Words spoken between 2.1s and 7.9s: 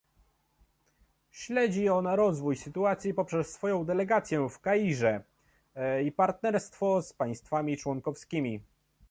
rozwój sytuacji poprzez swoją delegację w Kairze i partnerstwo z państwami